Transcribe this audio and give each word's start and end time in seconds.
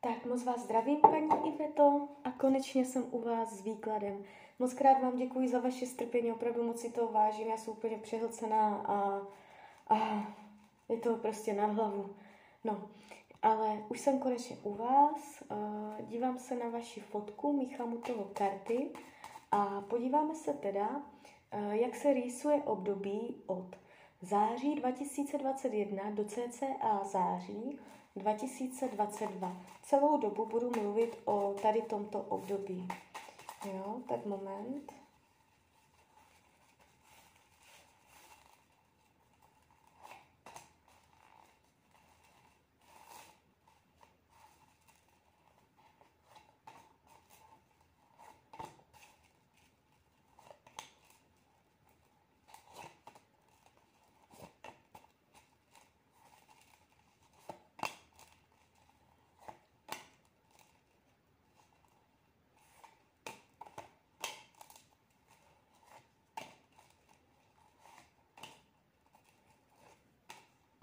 Tak 0.00 0.24
moc 0.24 0.44
vás 0.44 0.60
zdravím, 0.60 1.00
paní 1.00 1.54
Iveto, 1.54 2.08
a 2.24 2.30
konečně 2.30 2.84
jsem 2.84 3.06
u 3.10 3.20
vás 3.20 3.52
s 3.52 3.64
výkladem. 3.64 4.24
Moc 4.58 4.74
krát 4.74 5.02
vám 5.02 5.16
děkuji 5.16 5.48
za 5.48 5.60
vaše 5.60 5.86
strpení, 5.86 6.32
opravdu 6.32 6.62
moc 6.62 6.80
si 6.80 6.90
toho 6.90 7.12
vážím, 7.12 7.48
já 7.48 7.56
jsem 7.56 7.72
úplně 7.72 7.98
přehlcená 7.98 8.76
a, 8.76 9.22
a 9.94 10.26
je 10.88 10.96
to 10.96 11.16
prostě 11.16 11.54
na 11.54 11.66
hlavu. 11.66 12.16
No, 12.64 12.88
ale 13.42 13.84
už 13.88 14.00
jsem 14.00 14.18
konečně 14.18 14.56
u 14.62 14.74
vás, 14.74 15.42
dívám 16.00 16.38
se 16.38 16.54
na 16.54 16.68
vaši 16.68 17.00
fotku, 17.00 17.52
míchám 17.52 17.92
u 17.92 17.98
toho 17.98 18.30
karty 18.32 18.90
a 19.52 19.80
podíváme 19.80 20.34
se 20.34 20.52
teda, 20.52 21.02
jak 21.70 21.96
se 21.96 22.14
rýsuje 22.14 22.62
období 22.62 23.42
od 23.46 23.76
září 24.22 24.74
2021 24.74 26.10
do 26.10 26.24
cca 26.24 27.04
září 27.04 27.78
2022. 28.16 29.56
Celou 29.82 30.16
dobu 30.18 30.46
budu 30.46 30.70
mluvit 30.70 31.18
o 31.24 31.54
tady 31.62 31.82
tomto 31.82 32.20
období. 32.20 32.88
Jo, 33.64 34.00
tak 34.08 34.26
moment. 34.26 34.92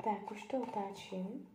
Tak, 0.06 0.32
už 0.32 0.44
to 0.44 0.58
otáčím. 0.58 1.48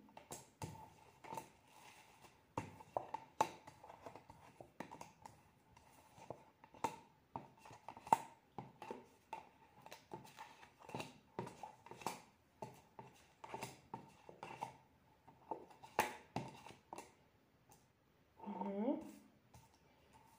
Mhm. 18.47 18.99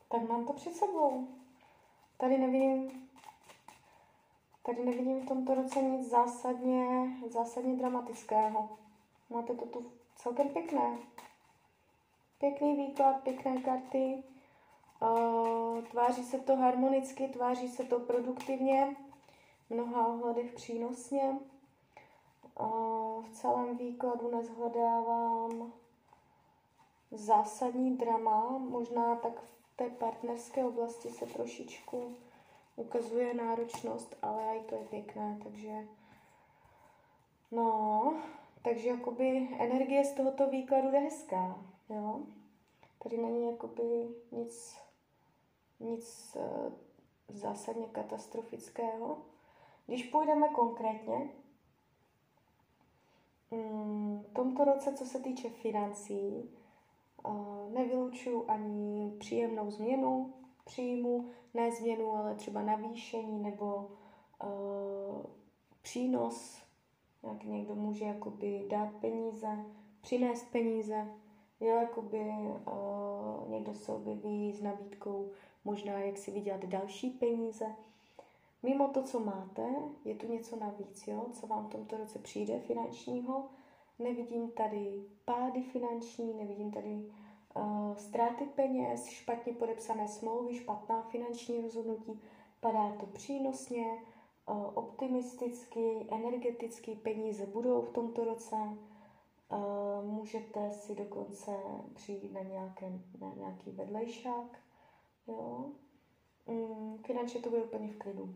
Tak 0.09 0.29
mám 0.29 0.45
to 0.45 0.53
před 0.53 0.75
sebou. 0.75 1.27
Tady 2.17 2.37
nevidím 2.37 3.00
Tady 4.63 4.85
nevidím 4.85 5.21
v 5.21 5.27
tomto 5.27 5.55
roce 5.55 5.81
nic 5.81 6.09
zásadně, 6.09 7.07
zásadně 7.29 7.75
dramatického. 7.75 8.69
Máte 9.29 9.53
to 9.53 9.65
tu 9.65 9.91
celkem 10.15 10.49
pěkné. 10.49 10.97
Pěkný 12.39 12.75
výklad, 12.75 13.23
pěkné 13.23 13.61
karty. 13.61 14.23
Uh, 15.01 15.81
tváří 15.81 16.23
se 16.23 16.39
to 16.39 16.55
harmonicky, 16.55 17.27
tváří 17.27 17.69
se 17.69 17.83
to 17.83 17.99
produktivně, 17.99 18.95
v 19.69 19.73
mnoha 19.73 20.07
ohledech 20.07 20.53
přínosně. 20.53 21.39
Uh, 22.59 23.25
v 23.25 23.29
celém 23.31 23.77
výkladu 23.77 24.31
nezhledávám 24.31 25.73
zásadní 27.11 27.97
drama, 27.97 28.57
možná 28.57 29.15
tak 29.15 29.41
v 29.41 29.51
té 29.75 29.89
partnerské 29.89 30.65
oblasti 30.65 31.09
se 31.09 31.25
trošičku 31.25 32.15
ukazuje 32.81 33.33
náročnost, 33.33 34.17
ale 34.21 34.57
i 34.57 34.63
to 34.63 34.75
je 34.75 34.85
pěkné, 34.85 35.39
takže 35.43 35.87
no, 37.51 38.13
takže 38.63 38.87
jakoby 38.87 39.49
energie 39.59 40.05
z 40.05 40.13
tohoto 40.13 40.49
výkladu 40.49 40.87
je 40.87 40.99
hezká, 40.99 41.59
jo. 41.89 42.19
Tady 43.03 43.17
není 43.17 43.51
jakoby 43.51 44.07
nic, 44.31 44.77
nic 45.79 46.37
uh, 46.39 46.73
zásadně 47.27 47.87
katastrofického. 47.87 49.17
Když 49.87 50.03
půjdeme 50.03 50.49
konkrétně, 50.49 51.29
mm, 53.51 54.23
v 54.29 54.33
tomto 54.33 54.63
roce, 54.63 54.93
co 54.93 55.05
se 55.05 55.19
týče 55.19 55.49
financí, 55.49 56.49
uh, 57.25 57.71
nevylučuju 57.73 58.45
ani 58.47 59.11
příjemnou 59.19 59.71
změnu, 59.71 60.33
příjmu, 60.65 61.29
ne 61.53 61.71
změnu, 61.71 62.11
ale 62.11 62.35
třeba 62.35 62.61
navýšení 62.61 63.39
nebo 63.43 63.89
uh, 64.43 65.25
přínos, 65.81 66.61
jak 67.23 67.43
někdo 67.43 67.75
může 67.75 68.05
jakoby 68.05 68.65
dát 68.69 68.89
peníze, 69.01 69.65
přinést 70.01 70.43
peníze, 70.51 71.07
jo, 71.59 71.75
jakoby 71.75 72.19
uh, 72.19 73.49
někdo 73.49 73.73
se 73.73 73.91
objeví 73.91 74.53
s 74.53 74.61
nabídkou 74.61 75.29
možná, 75.65 75.99
jak 75.99 76.17
si 76.17 76.31
vydělat 76.31 76.65
další 76.65 77.09
peníze. 77.09 77.65
Mimo 78.63 78.87
to, 78.87 79.03
co 79.03 79.19
máte, 79.19 79.75
je 80.05 80.15
tu 80.15 80.27
něco 80.27 80.55
navíc, 80.55 81.07
jo, 81.07 81.25
co 81.33 81.47
vám 81.47 81.67
v 81.67 81.71
tomto 81.71 81.97
roce 81.97 82.19
přijde 82.19 82.59
finančního. 82.59 83.45
Nevidím 83.99 84.51
tady 84.51 85.03
pády 85.25 85.63
finanční, 85.63 86.33
nevidím 86.33 86.71
tady 86.71 87.05
ztráty 87.95 88.45
peněz, 88.45 89.05
špatně 89.05 89.53
podepsané 89.53 90.07
smlouvy, 90.07 90.55
špatná 90.55 91.01
finanční 91.01 91.61
rozhodnutí, 91.61 92.21
padá 92.59 92.91
to 92.99 93.05
přínosně, 93.05 93.85
optimisticky, 94.73 96.07
energeticky, 96.11 96.95
peníze 96.95 97.45
budou 97.45 97.81
v 97.81 97.89
tomto 97.89 98.23
roce, 98.23 98.55
můžete 100.01 100.71
si 100.71 100.95
dokonce 100.95 101.51
přijít 101.93 102.33
na, 102.33 102.41
nějaké, 102.41 102.91
na 103.21 103.33
nějaký 103.37 103.71
vedlejšák, 103.71 104.59
jo. 105.27 105.65
Um, 106.45 106.97
finančně 107.05 107.41
to 107.41 107.49
bude 107.49 107.63
úplně 107.63 107.87
v 107.87 107.97
klidu. 107.97 108.35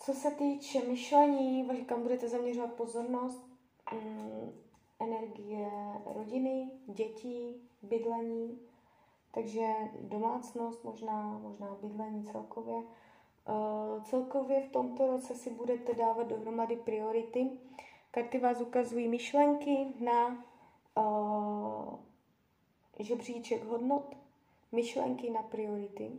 Co 0.00 0.14
se 0.14 0.30
týče 0.30 0.88
myšlení, 0.88 1.68
kam 1.86 2.02
budete 2.02 2.28
zaměřovat 2.28 2.72
pozornost, 2.72 3.46
um, 3.92 4.52
energie 5.00 5.70
rodiny, 6.14 6.70
dětí, 6.86 7.62
bydlení, 7.82 8.58
takže 9.30 9.66
domácnost, 10.00 10.84
možná, 10.84 11.38
možná 11.38 11.76
bydlení 11.82 12.24
celkově. 12.24 12.74
Uh, 12.76 14.02
celkově 14.02 14.62
v 14.62 14.72
tomto 14.72 15.06
roce 15.06 15.34
si 15.34 15.50
budete 15.50 15.94
dávat 15.94 16.26
dohromady 16.26 16.76
priority. 16.76 17.50
Karty 18.10 18.38
vás 18.38 18.60
ukazují 18.60 19.08
myšlenky 19.08 19.86
na 20.00 20.44
uh, 20.96 21.98
žebříček 22.98 23.64
hodnot, 23.64 24.16
myšlenky 24.72 25.30
na 25.30 25.42
priority. 25.42 26.12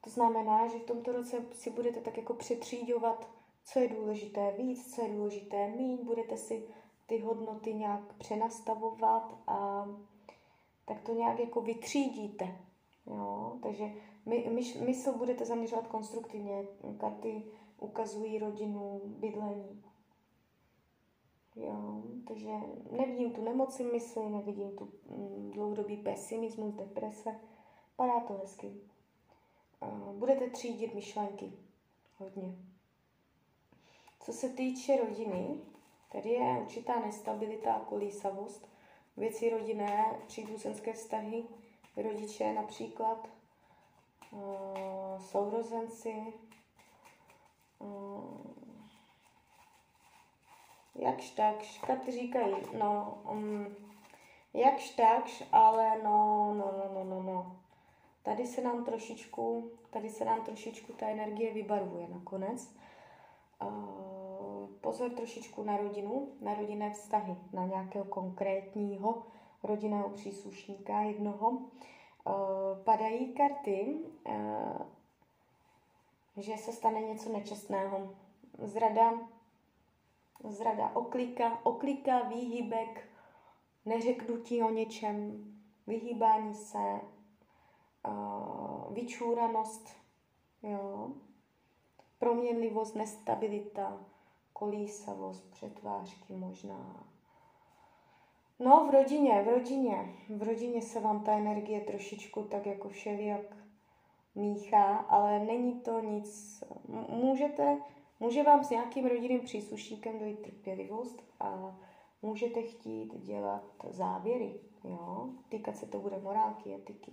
To 0.00 0.10
znamená, 0.10 0.68
že 0.68 0.78
v 0.78 0.84
tomto 0.84 1.12
roce 1.12 1.44
si 1.52 1.70
budete 1.70 2.00
tak 2.00 2.16
jako 2.16 2.34
přetřídovat, 2.34 3.28
co 3.64 3.78
je 3.78 3.88
důležité 3.88 4.54
víc, 4.58 4.94
co 4.94 5.02
je 5.02 5.08
důležité 5.08 5.68
míň, 5.68 5.98
budete 6.04 6.36
si 6.36 6.64
ty 7.10 7.18
hodnoty 7.18 7.74
nějak 7.74 8.12
přenastavovat 8.12 9.38
a 9.46 9.88
tak 10.84 11.00
to 11.00 11.14
nějak 11.14 11.38
jako 11.38 11.60
vytřídíte. 11.60 12.58
Jo? 13.06 13.58
Takže 13.62 13.92
my, 14.26 14.48
my, 14.50 14.62
mysl 14.86 15.12
budete 15.12 15.44
zaměřovat 15.44 15.86
konstruktivně. 15.86 16.64
Karty 16.98 17.42
ukazují 17.78 18.38
rodinu, 18.38 19.00
bydlení. 19.04 19.82
Jo? 21.56 22.02
Takže 22.28 22.50
nevidím 22.90 23.32
tu 23.32 23.44
nemoci 23.44 23.84
mysli, 23.84 24.28
nevidím 24.28 24.76
tu 24.76 24.84
mm, 24.84 25.50
dlouhodobý 25.54 25.96
pesimismus, 25.96 26.74
deprese. 26.74 27.40
Padá 27.96 28.20
to 28.20 28.34
hezky. 28.34 28.72
Budete 30.12 30.50
třídit 30.50 30.94
myšlenky. 30.94 31.52
Hodně. 32.18 32.54
Co 34.20 34.32
se 34.32 34.48
týče 34.48 34.96
rodiny, 34.96 35.60
Tady 36.12 36.30
je 36.30 36.58
určitá 36.60 37.00
nestabilita 37.00 37.74
a 37.74 37.84
kolísavost. 37.84 38.68
Věci 39.16 39.50
rodinné, 39.50 40.04
příbuzenské 40.26 40.92
vztahy, 40.92 41.44
rodiče 41.96 42.52
například, 42.52 43.28
uh, 44.30 45.18
sourozenci, 45.18 46.32
uh, 47.78 48.50
jakž 50.94 51.30
takž, 51.30 51.78
karty 51.78 52.12
říkají, 52.12 52.54
no, 52.78 53.22
um, 53.30 53.76
jakž 54.54 54.90
takž, 54.90 55.42
ale 55.52 56.02
no, 56.02 56.54
no, 56.54 56.72
no, 56.78 56.94
no, 56.94 57.04
no, 57.04 57.22
no. 57.22 57.56
Tady 58.22 58.46
se 58.46 58.60
nám 58.60 58.84
trošičku, 58.84 59.70
tady 59.90 60.10
se 60.10 60.24
nám 60.24 60.44
trošičku 60.44 60.92
ta 60.92 61.06
energie 61.06 61.52
vybarvuje 61.52 62.08
nakonec. 62.08 62.76
Uh, 63.62 64.09
pozor 64.80 65.10
trošičku 65.10 65.62
na 65.62 65.76
rodinu, 65.76 66.28
na 66.40 66.54
rodinné 66.54 66.90
vztahy, 66.90 67.36
na 67.52 67.66
nějakého 67.66 68.04
konkrétního 68.04 69.22
rodinného 69.62 70.08
příslušníka 70.08 71.00
jednoho. 71.00 71.58
Padají 72.84 73.34
karty, 73.34 73.98
že 76.36 76.56
se 76.56 76.72
stane 76.72 77.00
něco 77.00 77.32
nečestného. 77.32 78.14
Zrada, 78.58 79.12
zrada 80.48 80.90
oklika, 80.96 81.58
oklika, 81.62 82.22
výhybek, 82.22 83.08
neřeknutí 83.84 84.62
o 84.62 84.70
něčem, 84.70 85.44
vyhýbání 85.86 86.54
se, 86.54 87.00
vyčúranost, 88.90 89.88
jo, 90.62 91.10
proměnlivost, 92.18 92.96
nestabilita, 92.96 94.00
kolísavost, 94.52 95.50
přetvářky 95.50 96.32
možná. 96.32 97.06
No, 98.58 98.86
v 98.86 98.90
rodině, 98.90 99.42
v 99.42 99.48
rodině, 99.48 100.14
v 100.28 100.42
rodině 100.42 100.82
se 100.82 101.00
vám 101.00 101.24
ta 101.24 101.32
energie 101.32 101.80
trošičku 101.80 102.42
tak 102.42 102.66
jako 102.66 102.88
všelijak 102.88 103.56
míchá, 104.34 104.96
ale 104.96 105.38
není 105.38 105.80
to 105.80 106.00
nic, 106.00 106.64
můžete, 107.08 107.78
může 108.20 108.42
vám 108.42 108.64
s 108.64 108.70
nějakým 108.70 109.06
rodinným 109.06 109.40
příslušníkem 109.40 110.18
dojít 110.18 110.42
trpělivost 110.42 111.22
a 111.40 111.78
můžete 112.22 112.62
chtít 112.62 113.20
dělat 113.20 113.64
závěry, 113.90 114.60
jo, 114.84 115.30
týkat 115.48 115.76
se 115.76 115.86
to 115.86 115.98
bude 115.98 116.18
morálky, 116.18 116.74
etiky, 116.74 117.12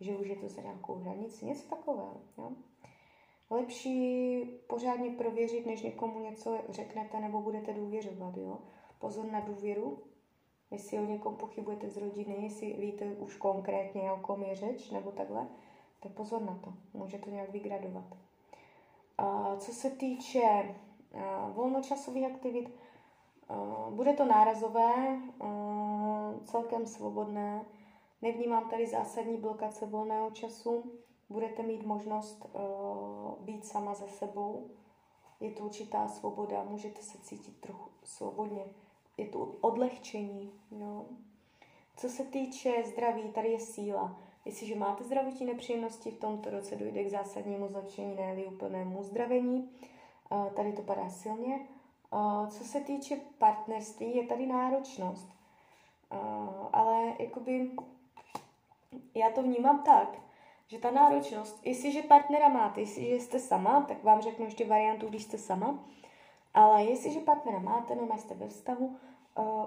že 0.00 0.16
už 0.16 0.28
je 0.28 0.36
to 0.36 0.48
za 0.48 0.62
nějakou 0.62 0.94
hranici, 0.94 1.46
něco 1.46 1.68
takového, 1.68 2.20
jo 2.38 2.52
lepší 3.50 4.44
pořádně 4.66 5.10
prověřit, 5.10 5.66
než 5.66 5.82
někomu 5.82 6.18
něco 6.18 6.58
řeknete 6.68 7.20
nebo 7.20 7.40
budete 7.40 7.72
důvěřovat. 7.72 8.36
Jo? 8.36 8.58
Pozor 8.98 9.24
na 9.24 9.40
důvěru, 9.40 9.98
jestli 10.70 10.98
o 10.98 11.04
někom 11.04 11.36
pochybujete 11.36 11.90
z 11.90 11.96
rodiny, 11.96 12.36
jestli 12.40 12.72
víte 12.72 13.04
už 13.04 13.36
konkrétně, 13.36 14.12
o 14.12 14.16
kom 14.16 14.42
je 14.42 14.54
řeč, 14.54 14.90
nebo 14.90 15.10
takhle, 15.10 15.48
tak 16.00 16.12
pozor 16.12 16.42
na 16.42 16.58
to, 16.64 16.72
může 16.94 17.18
to 17.18 17.30
nějak 17.30 17.50
vygradovat. 17.50 18.04
A 19.18 19.56
co 19.56 19.72
se 19.72 19.90
týče 19.90 20.74
volnočasových 21.52 22.26
aktivit, 22.26 22.74
bude 23.90 24.12
to 24.12 24.24
nárazové, 24.24 25.20
celkem 26.44 26.86
svobodné, 26.86 27.64
nevnímám 28.22 28.70
tady 28.70 28.86
zásadní 28.86 29.36
blokace 29.36 29.86
volného 29.86 30.30
času, 30.30 30.92
budete 31.30 31.62
mít 31.62 31.86
možnost 31.86 32.46
uh, 32.52 33.44
být 33.44 33.66
sama 33.66 33.94
ze 33.94 34.08
sebou. 34.08 34.70
Je 35.40 35.50
to 35.50 35.64
určitá 35.64 36.08
svoboda, 36.08 36.64
můžete 36.64 37.02
se 37.02 37.18
cítit 37.18 37.60
trochu 37.60 37.90
svobodně. 38.04 38.64
Je 39.16 39.26
to 39.26 39.38
odlehčení. 39.60 40.52
Jo. 40.70 41.04
Co 41.96 42.08
se 42.08 42.24
týče 42.24 42.82
zdraví, 42.86 43.22
tady 43.22 43.48
je 43.48 43.60
síla. 43.60 44.16
Jestliže 44.44 44.74
máte 44.74 45.04
zdravotní 45.04 45.46
nepříjemnosti, 45.46 46.10
v 46.10 46.20
tomto 46.20 46.50
roce 46.50 46.76
dojde 46.76 47.04
k 47.04 47.10
zásadnímu 47.10 47.68
zlepšení, 47.68 48.16
ne 48.16 48.44
úplnému 48.46 49.00
uzdravení. 49.00 49.70
Uh, 50.30 50.48
tady 50.48 50.72
to 50.72 50.82
padá 50.82 51.08
silně. 51.08 51.68
Uh, 52.12 52.48
co 52.48 52.64
se 52.64 52.80
týče 52.80 53.20
partnerství, 53.38 54.16
je 54.16 54.26
tady 54.26 54.46
náročnost. 54.46 55.28
Ale 56.72 57.14
jakoby 57.18 57.70
já 59.14 59.30
to 59.30 59.42
vnímám 59.42 59.82
tak, 59.82 60.18
že 60.70 60.78
ta 60.78 60.90
náročnost, 60.90 61.66
jestliže 61.66 62.02
partnera 62.02 62.48
máte, 62.48 62.80
jestliže 62.80 63.14
jste 63.14 63.38
sama, 63.38 63.80
tak 63.88 64.04
vám 64.04 64.20
řeknu 64.22 64.44
ještě 64.44 64.66
variantu, 64.66 65.08
když 65.08 65.24
jste 65.24 65.38
sama, 65.38 65.84
ale 66.54 66.84
jestliže 66.84 67.20
partnera 67.20 67.58
máte, 67.58 67.94
no 67.94 68.18
jste 68.18 68.34
ve 68.34 68.48
vztahu, 68.48 68.86
uh, 68.86 68.94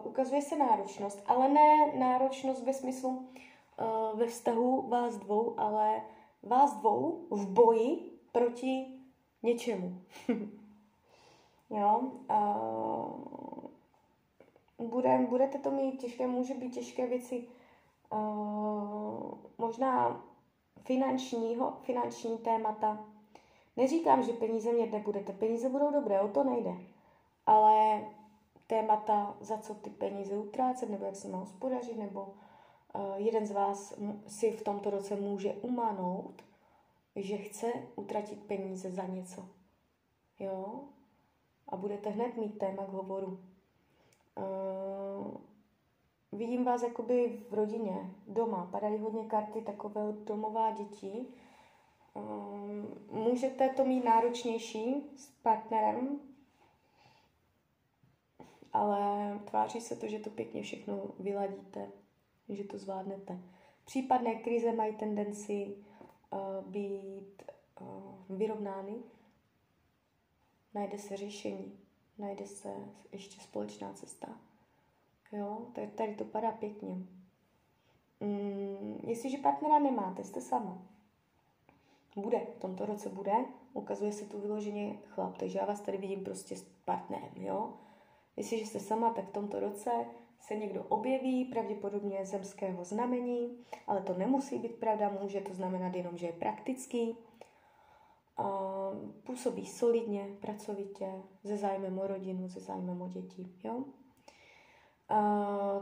ukazuje 0.03 0.41
se 0.41 0.55
náročnost, 0.55 1.23
ale 1.27 1.49
ne 1.49 1.93
náročnost 1.99 2.63
ve 2.63 2.73
smyslu 2.73 3.09
uh, 3.09 4.19
ve 4.19 4.27
vztahu 4.27 4.87
vás 4.89 5.17
dvou, 5.17 5.59
ale 5.59 6.01
vás 6.43 6.73
dvou 6.73 7.27
v 7.29 7.47
boji 7.47 8.11
proti 8.31 8.85
něčemu. 9.43 10.01
jo, 11.69 12.11
uh, 14.79 14.87
bude, 14.87 15.25
budete 15.29 15.57
to 15.57 15.71
mít 15.71 16.01
těžké, 16.01 16.27
může 16.27 16.53
být 16.53 16.73
těžké 16.73 17.07
věci, 17.07 17.47
uh, 18.13 19.33
možná 19.57 20.23
finančního, 20.83 21.73
finanční 21.81 22.37
témata. 22.37 23.05
Neříkám, 23.77 24.23
že 24.23 24.33
peníze 24.33 24.71
mě 24.71 24.85
nebudete. 24.85 25.33
Peníze 25.33 25.69
budou 25.69 25.91
dobré, 25.91 26.21
o 26.21 26.27
to 26.27 26.43
nejde. 26.43 26.73
Ale 27.45 28.01
témata, 28.67 29.37
za 29.41 29.57
co 29.57 29.73
ty 29.73 29.89
peníze 29.89 30.37
utrácet, 30.37 30.89
nebo 30.89 31.05
jak 31.05 31.15
se 31.15 31.27
má 31.27 31.37
hospodařit, 31.37 31.97
nebo 31.97 32.21
uh, 32.21 33.01
jeden 33.15 33.45
z 33.45 33.51
vás 33.51 33.93
si 34.27 34.51
v 34.51 34.63
tomto 34.63 34.89
roce 34.89 35.15
může 35.15 35.53
umanout, 35.53 36.43
že 37.15 37.37
chce 37.37 37.73
utratit 37.95 38.43
peníze 38.43 38.91
za 38.91 39.03
něco. 39.03 39.45
Jo? 40.39 40.81
A 41.69 41.75
budete 41.75 42.09
hned 42.09 42.37
mít 42.37 42.57
téma 42.57 42.85
k 42.85 42.89
hovoru. 42.89 43.39
Uh, 44.37 45.37
vidím 46.33 46.63
vás 46.63 46.83
jakoby 46.83 47.39
v 47.49 47.53
rodině, 47.53 48.15
doma. 48.27 48.69
Padají 48.71 48.97
hodně 48.97 49.25
karty 49.25 49.61
takového 49.61 50.11
domová 50.11 50.71
dětí. 50.71 51.27
Um, 52.13 52.97
můžete 53.11 53.69
to 53.69 53.85
mít 53.85 54.05
náročnější 54.05 55.11
s 55.15 55.27
partnerem, 55.27 56.19
ale 58.73 59.39
tváří 59.45 59.81
se 59.81 59.95
to, 59.95 60.07
že 60.07 60.19
to 60.19 60.29
pěkně 60.29 60.61
všechno 60.61 61.03
vyladíte, 61.19 61.91
že 62.49 62.63
to 62.63 62.77
zvládnete. 62.77 63.39
Případné 63.85 64.35
krize 64.35 64.71
mají 64.71 64.95
tendenci 64.95 65.75
uh, 66.31 66.71
být 66.71 67.43
uh, 67.81 68.37
vyrovnány. 68.37 68.95
Najde 70.73 70.99
se 70.99 71.17
řešení, 71.17 71.79
najde 72.17 72.47
se 72.47 72.73
ještě 73.11 73.41
společná 73.41 73.93
cesta. 73.93 74.37
Jo, 75.33 75.67
tady, 75.73 75.87
tady 75.87 76.15
to 76.15 76.25
padá 76.25 76.51
pěkně. 76.51 76.95
Mm, 78.19 78.99
jestliže 79.03 79.37
partnera 79.37 79.79
nemáte, 79.79 80.23
jste 80.23 80.41
sama. 80.41 80.81
Bude, 82.15 82.39
v 82.39 82.59
tomto 82.59 82.85
roce 82.85 83.09
bude, 83.09 83.33
ukazuje 83.73 84.11
se 84.11 84.25
tu 84.25 84.39
vyloženě 84.39 84.97
chlap, 85.07 85.37
takže 85.37 85.59
já 85.59 85.65
vás 85.65 85.81
tady 85.81 85.97
vidím 85.97 86.23
prostě 86.23 86.55
s 86.55 86.63
partnerem, 86.85 87.31
jo. 87.35 87.73
Jestliže 88.37 88.65
jste 88.65 88.79
sama, 88.79 89.13
tak 89.13 89.29
v 89.29 89.33
tomto 89.33 89.59
roce 89.59 89.91
se 90.39 90.55
někdo 90.55 90.83
objeví, 90.83 91.45
pravděpodobně 91.45 92.25
zemského 92.25 92.85
znamení, 92.85 93.57
ale 93.87 94.01
to 94.01 94.13
nemusí 94.13 94.59
být 94.59 94.75
pravda, 94.75 95.17
může 95.21 95.41
to 95.41 95.53
znamenat 95.53 95.95
jenom, 95.95 96.17
že 96.17 96.25
je 96.25 96.33
praktický. 96.33 97.17
působí 99.23 99.65
solidně, 99.65 100.37
pracovitě, 100.41 101.13
se 101.45 101.57
zájmem 101.57 101.99
o 101.99 102.07
rodinu, 102.07 102.49
se 102.49 102.59
zájmem 102.59 103.01
o 103.01 103.07
děti, 103.07 103.49
jo. 103.63 103.83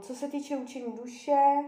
Co 0.02 0.16
se 0.16 0.28
týče 0.28 0.58
učení 0.58 0.94
duše, 0.98 1.64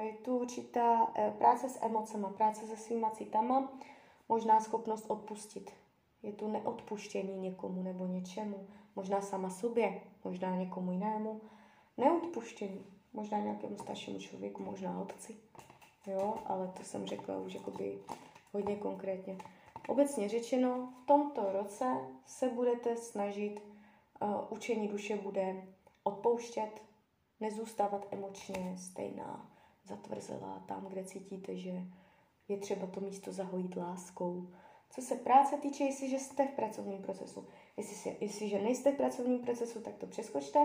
je 0.00 0.12
tu 0.12 0.38
určitá 0.38 1.12
e, 1.14 1.30
práce 1.30 1.68
s 1.68 1.82
emocemi, 1.82 2.26
práce 2.36 2.66
se 2.66 2.76
svýma 2.76 3.10
citama, 3.10 3.72
možná 4.28 4.60
schopnost 4.60 5.04
odpustit. 5.08 5.70
Je 6.22 6.32
tu 6.32 6.48
neodpuštění 6.48 7.40
někomu 7.40 7.82
nebo 7.82 8.06
něčemu, 8.06 8.66
možná 8.96 9.20
sama 9.20 9.50
sobě, 9.50 10.00
možná 10.24 10.56
někomu 10.56 10.92
jinému. 10.92 11.40
Neodpuštění, 11.96 12.86
možná 13.12 13.38
nějakému 13.38 13.78
staršímu 13.78 14.18
člověku, 14.18 14.62
možná 14.62 15.00
otci. 15.00 15.36
Jo, 16.06 16.34
ale 16.44 16.72
to 16.76 16.82
jsem 16.82 17.06
řekla 17.06 17.38
už 17.38 17.54
jakoby 17.54 17.98
hodně 18.52 18.76
konkrétně. 18.76 19.38
Obecně 19.88 20.28
řečeno, 20.28 20.92
v 21.02 21.06
tomto 21.06 21.52
roce 21.52 21.96
se 22.26 22.48
budete 22.48 22.96
snažit, 22.96 23.62
uh, 24.22 24.34
učení 24.50 24.88
duše 24.88 25.16
bude 25.16 25.62
odpouštět, 26.08 26.82
nezůstávat 27.40 28.06
emočně 28.10 28.74
stejná, 28.78 29.50
zatvrzelá 29.84 30.64
tam, 30.66 30.86
kde 30.86 31.04
cítíte, 31.04 31.56
že 31.56 31.82
je 32.48 32.56
třeba 32.56 32.86
to 32.86 33.00
místo 33.00 33.32
zahojit 33.32 33.76
láskou. 33.76 34.48
Co 34.90 35.02
se 35.02 35.14
práce 35.14 35.56
týče, 35.56 35.84
jestliže 35.84 36.18
jste 36.18 36.46
v 36.46 36.50
pracovním 36.50 37.02
procesu. 37.02 37.46
Jestli 37.76 38.16
jestliže 38.20 38.58
nejste 38.58 38.92
v 38.92 38.96
pracovním 38.96 39.40
procesu, 39.40 39.80
tak 39.80 39.94
to 39.96 40.06
přeskočte. 40.06 40.58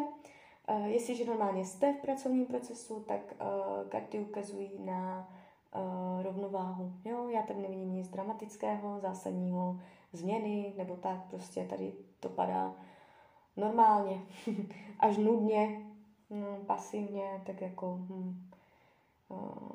Uh, 0.69 0.85
jestliže 0.85 1.25
normálně 1.25 1.65
jste 1.65 1.93
v 1.93 2.01
pracovním 2.01 2.45
procesu, 2.45 3.00
tak 3.00 3.35
uh, 3.41 3.89
karty 3.89 4.19
ukazují 4.19 4.79
na 4.79 5.29
uh, 5.75 6.23
rovnováhu. 6.23 6.93
Jo, 7.05 7.27
já 7.27 7.41
tady 7.41 7.59
nevidím 7.59 7.93
nic 7.93 8.07
dramatického, 8.07 9.00
zásadního, 9.00 9.79
změny 10.13 10.73
nebo 10.77 10.95
tak, 10.95 11.25
prostě 11.29 11.65
tady 11.65 11.93
to 12.19 12.29
padá 12.29 12.75
normálně, 13.55 14.22
až 15.00 15.17
nudně, 15.17 15.86
hm, 16.29 16.65
pasivně, 16.65 17.41
tak 17.45 17.62
jako 17.62 17.98
hm, 18.00 18.50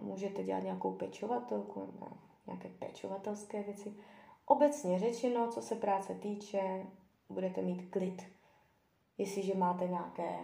můžete 0.03 0.43
dělat 0.43 0.63
nějakou 0.63 0.93
pečovatelku, 0.93 1.89
nějaké 2.47 2.69
pečovatelské 2.69 3.63
věci. 3.63 3.95
Obecně 4.47 4.99
řečeno, 4.99 5.51
co 5.51 5.63
se 5.63 5.75
práce 5.75 6.15
týče, 6.15 6.87
budete 7.29 7.63
mít 7.63 7.91
klid. 7.91 8.23
Jestliže 9.19 9.55
máte 9.55 9.89
nějaké 9.89 10.39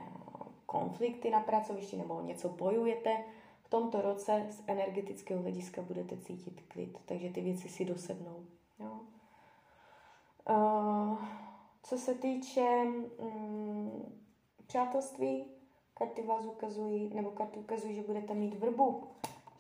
konflikty 0.67 1.31
na 1.31 1.41
pracovišti 1.41 1.97
nebo 1.97 2.21
něco 2.21 2.49
bojujete, 2.49 3.25
v 3.65 3.69
tomto 3.69 4.01
roce 4.01 4.47
z 4.51 4.63
energetického 4.67 5.43
hlediska 5.43 5.83
budete 5.83 6.17
cítit 6.17 6.63
klid, 6.69 6.99
takže 7.07 7.29
ty 7.29 7.41
věci 7.41 7.69
si 7.69 7.85
dosednou. 7.85 8.47
Jo? 8.79 9.01
Uh, 10.51 11.19
co 11.85 11.99
se 11.99 12.15
týče 12.15 12.85
um, 13.17 14.23
přátelství, 14.67 15.45
karty 15.95 16.23
vás 16.23 16.45
ukazují, 16.47 17.15
nebo 17.15 17.31
karty 17.31 17.59
ukazují, 17.59 17.95
že 17.95 18.03
budete 18.03 18.35
mít 18.35 18.55
vrbu, 18.55 19.03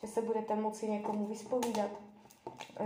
že 0.02 0.08
se 0.08 0.22
budete 0.22 0.56
moci 0.56 0.90
někomu 0.90 1.26
vyspovídat. 1.26 1.90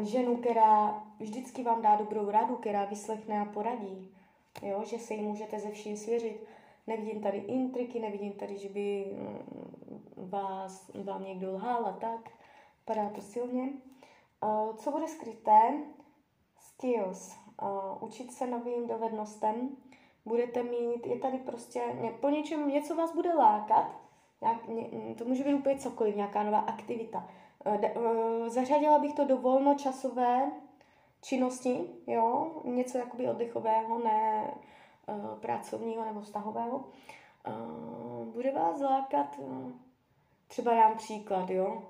Ženu, 0.00 0.37
která 0.37 1.04
vždycky 1.21 1.62
vám 1.62 1.83
dá 1.83 1.97
dobrou 1.97 2.30
radu, 2.30 2.57
která 2.57 2.85
vyslechne 2.85 3.40
a 3.40 3.45
poradí, 3.45 4.14
jo? 4.62 4.85
že 4.85 4.99
se 4.99 5.14
jí 5.14 5.23
můžete 5.23 5.61
ze 5.61 5.71
vším 5.71 5.97
svěřit. 5.97 6.47
Nevidím 6.87 7.23
tady 7.23 7.38
intriky, 7.38 8.00
nevidím 8.00 8.33
tady, 8.33 8.59
že 8.59 8.68
by 8.68 9.04
mm, 9.12 10.28
vás, 10.28 10.90
vám 11.04 11.25
někdo 11.25 11.52
lhal 11.52 11.87
a 11.87 11.92
tak. 11.92 12.30
Padá 12.85 13.11
to 13.11 13.21
silně. 13.21 13.68
Co 14.76 14.90
bude 14.90 15.09
skryté? 15.09 15.83
Skills. 16.59 17.48
Učit 18.00 18.33
se 18.33 18.47
novým 18.47 18.87
dovednostem. 18.87 19.69
Budete 20.27 20.62
mít, 20.62 21.07
je 21.07 21.19
tady 21.19 21.38
prostě 21.38 21.83
po 22.21 22.29
něčem, 22.29 22.69
něco 22.69 22.95
vás 22.95 23.15
bude 23.15 23.35
lákat. 23.35 23.97
Nějak, 24.41 24.59
to 25.19 25.25
může 25.25 25.45
být 25.45 25.55
úplně 25.55 25.79
cokoliv, 25.79 26.17
nějaká 26.17 26.43
nová 26.43 26.59
aktivita. 26.59 27.29
Zařadila 28.47 28.99
bych 28.99 29.15
to 29.15 29.25
do 29.25 29.37
volnočasové 29.37 30.50
činnosti, 31.23 31.91
jo, 32.07 32.50
něco 32.65 32.99
jakoby 32.99 33.29
oddechového, 33.29 33.99
ne 33.99 34.50
uh, 35.07 35.38
pracovního 35.41 36.05
nebo 36.05 36.21
vztahového. 36.21 36.77
Uh, 36.77 38.27
bude 38.27 38.53
vás 38.53 38.81
lákat, 38.81 39.38
uh, 39.38 39.71
třeba 40.49 40.75
dám 40.75 40.97
příklad, 40.97 41.50
jo, 41.50 41.83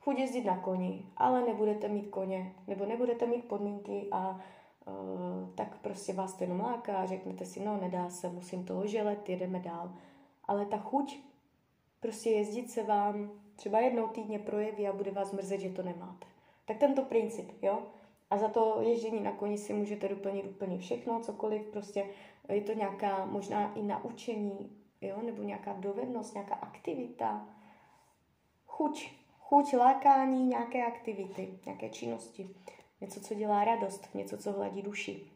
chuť 0.00 0.18
jezdit 0.18 0.44
na 0.44 0.58
koni, 0.58 1.06
ale 1.16 1.42
nebudete 1.42 1.88
mít 1.88 2.10
koně, 2.10 2.52
nebo 2.66 2.86
nebudete 2.86 3.26
mít 3.26 3.48
podmínky 3.48 4.08
a 4.10 4.28
uh, 4.28 4.40
tak 5.54 5.78
prostě 5.78 6.12
vás 6.12 6.34
to 6.34 6.44
jenom 6.44 6.60
láká 6.60 7.06
řeknete 7.06 7.44
si, 7.44 7.60
no 7.60 7.80
nedá 7.80 8.10
se, 8.10 8.28
musím 8.28 8.64
toho 8.64 8.86
želet, 8.86 9.28
jedeme 9.28 9.60
dál. 9.60 9.92
Ale 10.44 10.66
ta 10.66 10.78
chuť 10.78 11.18
prostě 12.00 12.30
jezdit 12.30 12.70
se 12.70 12.82
vám 12.82 13.30
třeba 13.56 13.80
jednou 13.80 14.08
týdně 14.08 14.38
projeví 14.38 14.88
a 14.88 14.92
bude 14.92 15.10
vás 15.10 15.32
mrzet, 15.32 15.60
že 15.60 15.70
to 15.70 15.82
nemáte. 15.82 16.26
Tak 16.64 16.78
tento 16.78 17.02
princip, 17.02 17.62
jo. 17.62 17.82
A 18.30 18.38
za 18.38 18.48
to 18.48 18.78
ježdění 18.80 19.20
na 19.20 19.32
koni 19.32 19.58
si 19.58 19.72
můžete 19.72 20.08
doplnit 20.08 20.46
úplně 20.46 20.78
všechno, 20.78 21.20
cokoliv, 21.20 21.66
prostě 21.66 22.06
je 22.48 22.60
to 22.60 22.72
nějaká 22.72 23.24
možná 23.24 23.74
i 23.74 23.82
naučení, 23.82 24.76
jo, 25.00 25.22
nebo 25.22 25.42
nějaká 25.42 25.72
dovednost, 25.72 26.34
nějaká 26.34 26.54
aktivita, 26.54 27.48
chuť, 28.66 29.12
chuť 29.40 29.74
lákání 29.74 30.46
nějaké 30.46 30.86
aktivity, 30.86 31.58
nějaké 31.66 31.88
činnosti, 31.88 32.50
něco, 33.02 33.20
co 33.20 33.34
dělá 33.34 33.64
radost, 33.64 34.14
něco, 34.14 34.38
co 34.38 34.52
hladí 34.52 34.82
duši, 34.82 35.30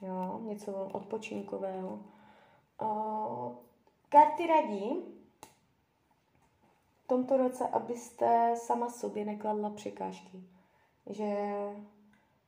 jo, 0.00 0.40
něco 0.42 0.72
odpočinkového. 0.92 2.00
O, 2.80 3.58
karty 4.08 4.46
radí 4.46 4.90
v 7.04 7.06
tomto 7.06 7.36
roce, 7.36 7.68
abyste 7.68 8.54
sama 8.56 8.90
sobě 8.90 9.24
nekladla 9.24 9.70
překážky 9.70 10.42
že 11.10 11.36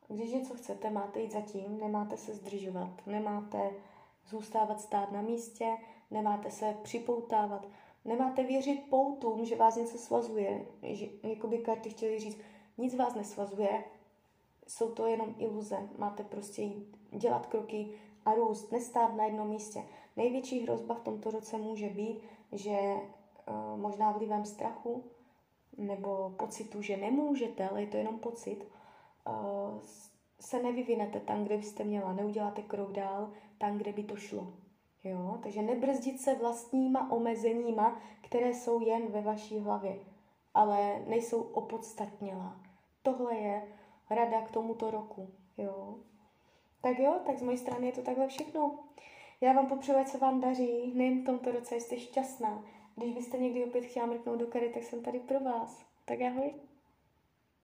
když 0.07 0.31
něco 0.31 0.53
chcete, 0.53 0.89
máte 0.89 1.19
jít 1.19 1.31
zatím, 1.31 1.79
nemáte 1.79 2.17
se 2.17 2.33
zdržovat, 2.33 3.07
nemáte 3.07 3.71
zůstávat 4.27 4.81
stát 4.81 5.11
na 5.11 5.21
místě, 5.21 5.77
nemáte 6.11 6.51
se 6.51 6.75
připoutávat, 6.83 7.67
nemáte 8.05 8.43
věřit 8.43 8.89
poutům, 8.89 9.45
že 9.45 9.55
vás 9.55 9.75
něco 9.75 9.97
svazuje. 9.97 10.65
Že, 10.83 11.05
jakoby 11.23 11.57
karty 11.57 11.89
chtěli 11.89 12.19
říct, 12.19 12.37
nic 12.77 12.95
vás 12.95 13.15
nesvazuje, 13.15 13.83
jsou 14.69 14.91
to 14.91 15.05
jenom 15.05 15.35
iluze. 15.37 15.89
Máte 15.97 16.23
prostě 16.23 16.61
jít, 16.61 16.97
dělat 17.11 17.45
kroky 17.45 17.91
a 18.25 18.33
růst, 18.33 18.71
nestát 18.71 19.15
na 19.15 19.23
jednom 19.23 19.49
místě. 19.49 19.83
Největší 20.17 20.59
hrozba 20.59 20.95
v 20.95 21.03
tomto 21.03 21.31
roce 21.31 21.57
může 21.57 21.89
být, 21.89 22.19
že 22.51 22.79
uh, 22.79 23.79
možná 23.79 24.11
vlivem 24.11 24.45
strachu 24.45 25.03
nebo 25.77 26.33
pocitu, 26.37 26.81
že 26.81 26.97
nemůžete, 26.97 27.69
ale 27.69 27.81
je 27.81 27.87
to 27.87 27.97
jenom 27.97 28.19
pocit, 28.19 28.67
uh, 29.27 29.79
se 30.39 30.63
nevyvinete 30.63 31.19
tam, 31.19 31.43
kde 31.43 31.57
byste 31.57 31.83
měla, 31.83 32.13
neuděláte 32.13 32.61
krok 32.61 32.91
dál 32.91 33.31
tam, 33.57 33.77
kde 33.77 33.93
by 33.93 34.03
to 34.03 34.15
šlo. 34.15 34.53
Jo? 35.03 35.39
Takže 35.43 35.61
nebrzdit 35.61 36.21
se 36.21 36.35
vlastníma 36.35 37.11
omezeníma, 37.11 38.01
které 38.21 38.53
jsou 38.53 38.81
jen 38.81 39.07
ve 39.07 39.21
vaší 39.21 39.59
hlavě, 39.59 39.99
ale 40.53 40.99
nejsou 41.07 41.41
opodstatnělá. 41.41 42.59
Tohle 43.01 43.35
je 43.35 43.78
rada 44.09 44.41
k 44.41 44.51
tomuto 44.51 44.91
roku. 44.91 45.33
Jo? 45.57 45.95
Tak 46.81 46.99
jo, 46.99 47.19
tak 47.25 47.37
z 47.37 47.41
mojej 47.41 47.57
strany 47.57 47.87
je 47.87 47.93
to 47.93 48.01
takhle 48.01 48.27
všechno. 48.27 48.79
Já 49.41 49.53
vám 49.53 49.67
popřeju, 49.67 50.05
se 50.05 50.17
vám 50.17 50.41
daří, 50.41 50.91
nejen 50.95 51.21
v 51.21 51.25
tomto 51.25 51.51
roce 51.51 51.75
jste 51.75 51.99
šťastná, 51.99 52.63
když 52.95 53.13
byste 53.13 53.37
někdy 53.37 53.65
opět 53.65 53.85
chtěla 53.85 54.05
mrknout 54.05 54.39
do 54.39 54.47
kary, 54.47 54.69
tak 54.69 54.83
jsem 54.83 55.03
tady 55.03 55.19
pro 55.19 55.39
vás. 55.39 55.85
Tak 56.05 56.21
ahoj. 56.21 56.68